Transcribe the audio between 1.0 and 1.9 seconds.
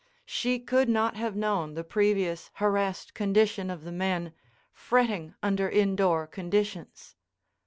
have known the